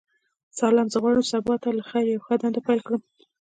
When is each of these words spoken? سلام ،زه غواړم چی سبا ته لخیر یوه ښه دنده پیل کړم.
سلام 0.59 0.87
،زه 0.93 0.97
غواړم 1.03 1.23
چی 1.27 1.31
سبا 1.33 1.55
ته 1.63 1.69
لخیر 1.77 2.05
یوه 2.09 2.23
ښه 2.25 2.35
دنده 2.41 2.59
پیل 2.67 2.79
کړم. 2.87 3.01